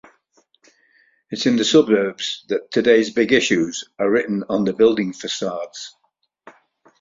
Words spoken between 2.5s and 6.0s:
today's big issues are written on the building facades.